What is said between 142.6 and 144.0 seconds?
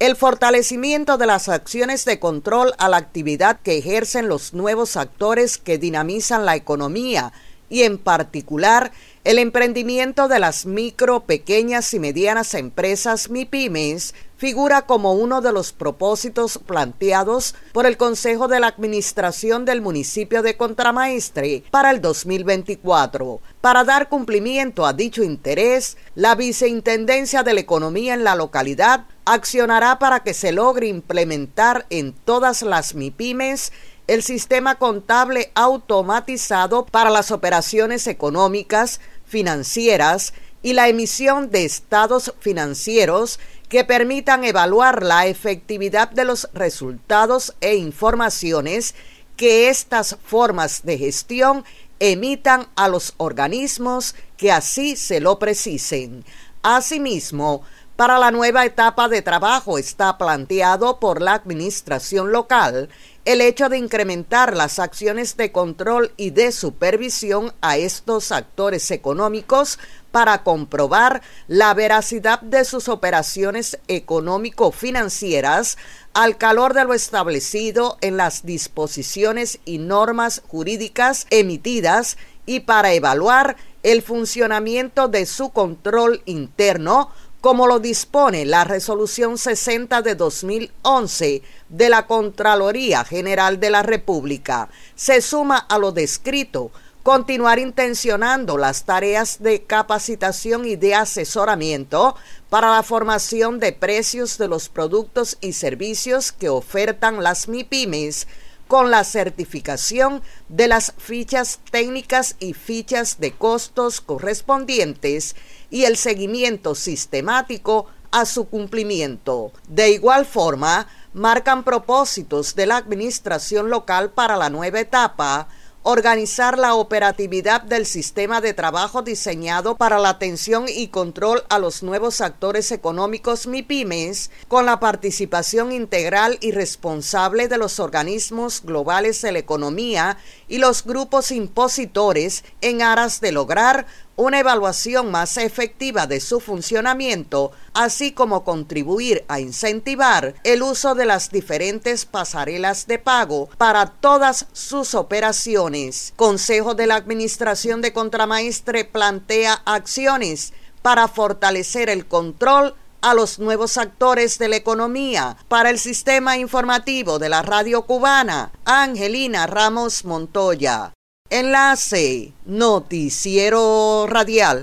en aras de lograr